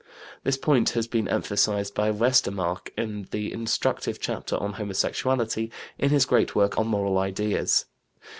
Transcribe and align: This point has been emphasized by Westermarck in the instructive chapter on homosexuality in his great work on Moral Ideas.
This 0.43 0.57
point 0.57 0.89
has 0.97 1.05
been 1.05 1.27
emphasized 1.27 1.93
by 1.93 2.09
Westermarck 2.11 2.89
in 2.97 3.27
the 3.29 3.53
instructive 3.53 4.19
chapter 4.19 4.55
on 4.57 4.73
homosexuality 4.73 5.69
in 5.99 6.09
his 6.09 6.25
great 6.25 6.55
work 6.55 6.79
on 6.79 6.87
Moral 6.87 7.19
Ideas. 7.19 7.85